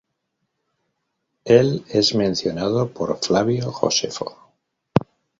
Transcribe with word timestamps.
Él 1.45 1.85
es 1.89 2.15
mencionado 2.15 2.89
por 2.91 3.15
Flavio 3.19 3.71
Josefo. 3.71 4.35